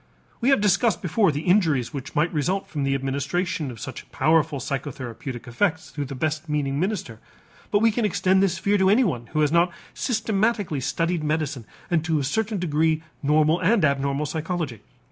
[0.39, 4.57] We have discussed before the injuries which might result from the administration of such powerful
[4.57, 7.19] psychotherapeutic effects through the best meaning minister,
[7.69, 12.03] but we can extend this fear to anyone who has not systematically studied medicine and
[12.05, 14.81] to a certain degree normal and abnormal psychology.